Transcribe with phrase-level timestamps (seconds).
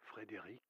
[0.00, 0.60] Frédéric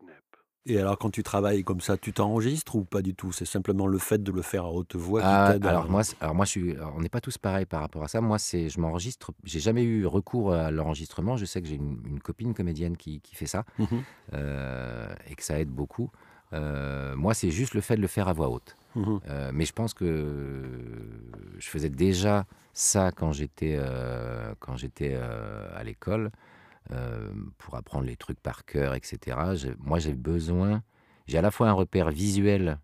[0.00, 0.24] Knepp.
[0.66, 3.32] Et alors, quand tu travailles comme ça, tu t'enregistres ou pas du tout?
[3.32, 6.04] C'est simplement le fait de le faire à haute voix qui Ah, à- alors moi,
[6.04, 8.20] c'est- alors moi, je suis, alors, on n'est pas tous pareils par rapport à ça.
[8.22, 9.32] Moi, c'est, je m'enregistre.
[9.44, 11.36] J'ai jamais eu recours à l'enregistrement.
[11.36, 14.02] Je sais que j'ai une, une copine comédienne qui, qui fait ça Mhm,
[14.32, 16.10] euh, et que ça aide beaucoup.
[16.54, 18.76] Euh, moi, c'est juste le fait de le faire à voix haute.
[18.94, 19.20] mhm.
[19.28, 20.62] Euh, mais je pense que
[21.58, 26.30] je faisais déjà ça quand j'étais euh, quand j'étais euh, à l'école
[26.90, 29.38] euh, pour apprendre les trucs par cœur, etc.
[29.78, 30.82] Moi, j'ai besoin.
[31.26, 32.78] J'ai à la fois un repère visuel,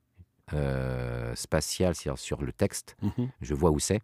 [1.34, 2.96] spatial, c'est-à-dire sur le texte.
[3.02, 3.28] Mhm.
[3.42, 4.00] Je vois où c'est.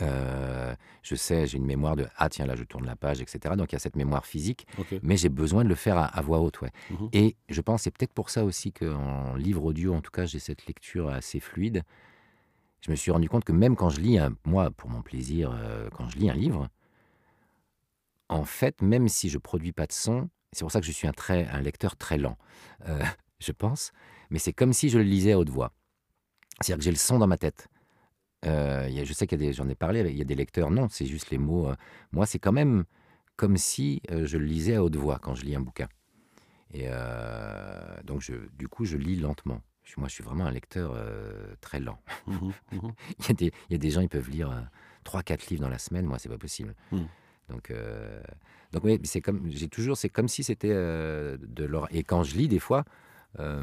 [0.00, 3.54] Je sais, j'ai une mémoire de ah tiens là je tourne la page, etc.
[3.56, 4.66] Donc il y a cette mémoire physique
[5.02, 6.72] mais j'ai besoin de le faire à, à voix haute, ouais.
[6.90, 7.08] Mhm.
[7.12, 10.38] Et je pense, c'est peut-être pour ça aussi qu'en livre audio, en tout cas, j'ai
[10.38, 11.82] cette lecture assez fluide.
[12.84, 15.50] Je me suis rendu compte que même quand je lis, un, moi, pour mon plaisir,
[15.54, 16.68] euh, quand je lis un livre,
[18.28, 21.08] en fait, même si je produis pas de son, c'est pour ça que je suis
[21.08, 22.36] un, lecteur très lent,
[22.86, 23.02] euh,
[23.38, 23.92] je pense,
[24.28, 25.72] mais c'est comme si je le lisais à haute voix.
[26.60, 27.68] C'est-à-dire que j'ai le son dans ma tête.
[28.44, 30.70] Euh, je sais qu'il y a des, j'en ai parlé, il y a des lecteurs,
[30.70, 31.72] non, c'est juste les mots.
[32.12, 32.84] moi, c'est quand même
[33.36, 35.88] comme si je le lisais à haute voix quand je lis un bouquin.
[36.70, 36.86] Et
[38.04, 39.62] donc, du coup, je lis lentement.
[39.84, 41.98] Je moi, je suis vraiment un lecteur euh, très lent.
[42.26, 42.92] Mhm, mhm.
[43.18, 44.60] il, y a des, il y a des gens, ils peuvent lire euh,
[45.04, 46.06] trois, quatre livres dans la semaine.
[46.06, 46.74] Moi, c'est pas possible.
[46.90, 47.02] Mm.
[47.50, 48.22] Donc, euh,
[48.72, 51.86] donc oui, c'est comme, j'ai toujours, c'est comme si c'était euh, de l'or.
[51.90, 52.84] Et quand je lis, des fois,
[53.38, 53.62] euh,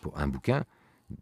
[0.00, 0.64] pour un bouquin,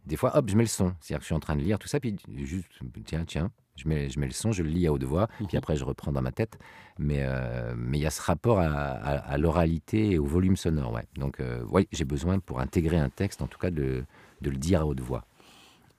[0.06, 0.94] des fois, hop, je mets le son.
[1.00, 2.66] C'est-à-dire que je suis en train de lire tout ça, puis juste,
[3.04, 5.46] tiens, tiens, je mets, je mets le son, je le lis à haute voix, puis
[5.52, 5.58] Mhm.
[5.58, 6.58] après, je reprends dans ma tête.
[6.98, 10.56] Mais euh, mais il y a ce rapport à, à- à l'oralité et au volume
[10.56, 11.06] sonore, ouais.
[11.16, 14.04] Donc, euh, ouais, j'ai besoin, pour intégrer un texte, en tout cas, de,
[14.42, 15.24] de le dire à haute voix.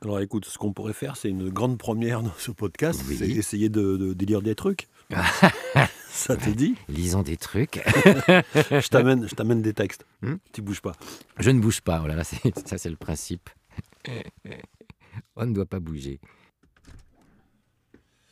[0.03, 3.17] Alors écoute, ce qu'on pourrait faire, c'est une grande première dans ce podcast, Oui.
[3.17, 4.87] c'est essayer de, de, de lire des trucs.
[6.09, 6.75] Ça te dit?
[6.89, 7.79] Lisons des trucs.
[7.85, 8.87] Je
[9.35, 10.05] t'amène, des textes.
[10.21, 10.35] Hmm?
[10.51, 10.93] Tu bouges pas.
[11.37, 12.01] Je ne bouge pas.
[12.03, 13.49] Oh là là, c'est- ça, c'est le principe.
[15.35, 16.19] On ne doit pas bouger.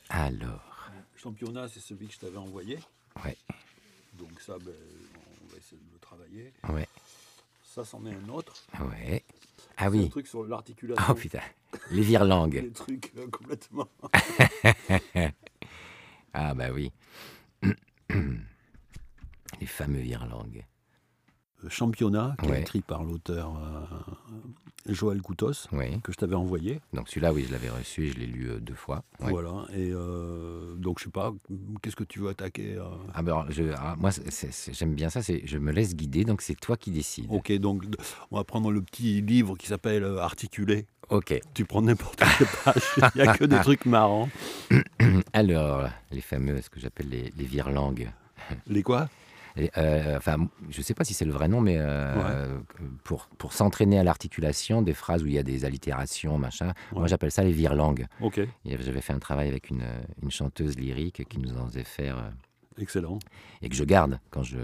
[0.10, 2.80] Alors, Championnat, c'est celui que je t'avais envoyé.
[3.24, 3.38] Ouais.
[4.18, 4.74] Donc ça, ben,
[5.44, 6.54] on va essayer de le travailler.
[6.70, 6.88] ouais,
[7.64, 8.64] Ça, c'en est un autre.
[8.80, 9.24] ouais.
[9.82, 10.10] Ah oui.
[10.10, 11.06] truc sur l'articulation.
[11.10, 11.42] Oh putain.
[11.92, 12.62] Les virelangues.
[12.62, 13.88] Des trucs euh, complètement.
[16.32, 16.92] Ah bah oui.
[19.60, 20.64] Les fameux virelangues.
[21.68, 25.68] Championnat, qui est écrit par l'auteur euh, Joël Coutos,
[26.04, 26.80] que je t'avais envoyé.
[26.94, 29.04] Donc celui-là, oui, je l'avais reçu et je l'ai lu euh, deux fois.
[29.20, 29.30] Ouais.
[29.30, 29.66] Voilà.
[29.74, 31.34] Et euh, donc, je sais pas,
[31.82, 32.78] qu'est-ce que tu veux attaquer
[33.14, 34.12] Ah ben alors, je, alors, moi,
[34.72, 35.20] j'aime bien ça.
[35.22, 37.28] Je me laisse guider, donc c'est toi qui décides.
[37.30, 37.84] Ok, donc
[38.32, 40.86] on va prendre le petit livre qui s'appelle Articulé.
[41.10, 41.40] Ok.
[41.54, 44.30] Tu prends n'importe quelle page, il n'y a que des trucs marrants.
[45.34, 48.12] Alors, les fameux, ce que j'appelle les, les virelangues.
[48.68, 49.10] Les quoi?
[49.78, 50.38] Euh, enfin,
[50.70, 52.60] je ne sais pas si c'est le vrai nom, mais euh,
[53.04, 57.08] pour, pour s'entraîner à l'articulation, des phrases où il y a des allitérations, machin, moi
[57.08, 58.06] j'appelle ça les virelangues.
[58.22, 59.86] Ok, J'avais fait un travail avec une,
[60.22, 62.30] une chanteuse lyrique qui nous en faisait faire euh,
[62.82, 63.20] excellent.
[63.62, 64.58] et que je garde quand je.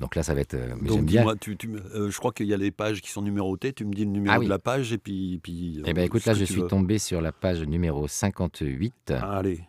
[0.00, 0.56] Donc là, ça va être.
[0.80, 1.34] mais Donc bien.
[1.40, 3.92] tu, tu euh, je crois qu'il y a les pages qui sont numérotées, tu me
[3.92, 4.44] dis le numéro Ah oui.
[4.44, 5.40] de la page et puis...
[5.42, 6.68] puis Eh bien, écoute, là, je suis veux.
[6.68, 8.94] tombé sur la page numéro 58.
[9.20, 9.60] Ah, allez,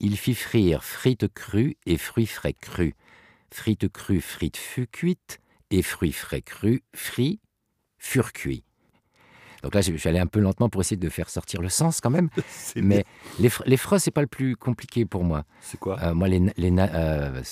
[0.00, 2.94] Il fit frire frites crues et fruits frais crus.
[3.50, 7.40] Frites crues, frites fut cuites, et fruits frais crus, frits
[7.98, 8.64] furent cuits.
[9.62, 12.00] Donc là, je suis allé un peu lentement pour essayer de faire sortir le sens
[12.00, 12.28] quand même.
[12.76, 13.04] Mais
[13.40, 15.44] les, les phrases, c'est pas le plus compliqué pour moi.
[15.60, 15.98] c'est quoi?
[16.02, 17.42] Euh, moi, les, les euh,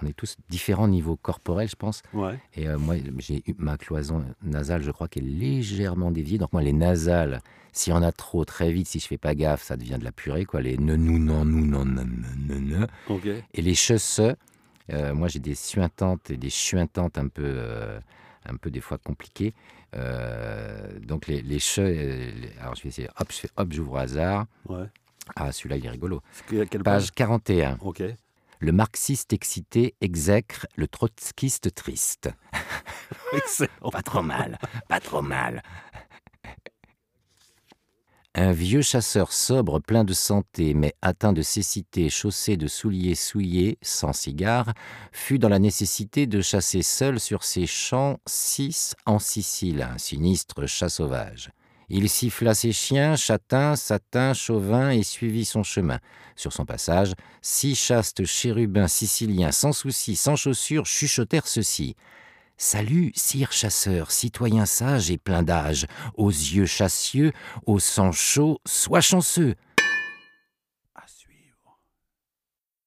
[0.00, 2.02] on est tous différents niveau corporel, je pense.
[2.14, 6.38] Ouais, Et euh, moi, j'ai eu ma cloison nasale, je crois, qui est légèrement déviée.
[6.38, 9.34] Donc moi, les nasales, s'il y en a trop très vite, si je fais pas
[9.34, 10.62] gaffe, ça devient de la purée, quoi.
[10.62, 12.06] Les ne, nous, non, nous, non, non,
[12.48, 12.86] non.
[13.52, 14.36] Et les cheveux,
[14.92, 17.98] euh, moi, j'ai des suintantes et des chuintantes un peu, euh,
[18.44, 19.54] un peu des fois compliquées.
[19.94, 21.58] Euh, donc les, les
[22.60, 24.46] alors je vais essayer, hop, je fais, hop, j'ouvre au hasard.
[24.68, 24.86] Ouais.
[25.34, 26.22] Ah, celui-là, il est rigolo.
[26.48, 27.78] Quelle Page page 41.
[27.80, 28.02] Ok.
[28.58, 32.30] Le marxiste excité exècre le trotskiste triste.
[33.34, 33.90] Excellent.
[33.90, 34.58] Pas trop mal,
[34.88, 35.62] pas trop mal.
[38.38, 43.78] Un vieux chasseur sobre, plein de santé, mais atteint de cécité, chaussé de souliers souillés,
[43.80, 44.74] sans cigare,
[45.10, 50.66] fut dans la nécessité de chasser seul sur ses champs six en Sicile, un sinistre
[50.66, 51.50] chat sauvage.
[51.88, 55.98] Il siffla ses chiens, châtains, satins, chauvins, et suivit son chemin.
[56.34, 61.96] Sur son passage, six chastes chérubins siciliens, sans souci, sans chaussures, chuchotèrent ceci.
[62.58, 67.32] Salut, sire chasseur, citoyen sage et plein d'âge, aux yeux chassieux,
[67.66, 69.56] au sang chaud, sois chanceux.